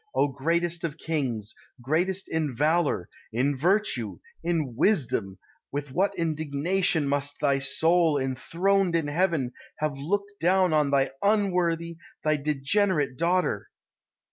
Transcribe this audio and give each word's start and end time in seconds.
O 0.15 0.29
greatest 0.29 0.83
of 0.83 0.97
kings, 0.97 1.53
greatest 1.79 2.27
in 2.27 2.55
valour, 2.55 3.07
in 3.31 3.55
virtue, 3.55 4.17
in 4.43 4.73
wisdom, 4.75 5.37
with 5.71 5.91
what 5.91 6.17
indignation 6.17 7.07
must 7.07 7.39
thy 7.39 7.59
soul, 7.59 8.17
enthroned 8.17 8.95
in 8.95 9.07
heaven, 9.09 9.51
have 9.77 9.93
looked 9.95 10.33
down 10.39 10.73
on 10.73 10.89
thy 10.89 11.11
unworthy, 11.21 11.97
thy 12.23 12.35
degenerate 12.35 13.15
daughter! 13.15 13.69